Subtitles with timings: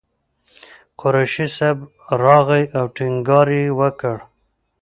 [0.99, 1.77] قریشي صاحب
[2.23, 4.15] راغی او ټینګار یې وکړ.